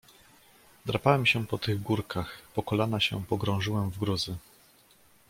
"Drapałem 0.85 1.25
się 1.25 1.45
po 1.47 1.57
tych 1.57 1.81
górkach, 1.81 2.41
po 2.53 2.63
kolana 2.63 2.99
się 2.99 3.25
pogrążyłem 3.25 3.89
w 3.89 3.99
gruzy." 3.99 4.35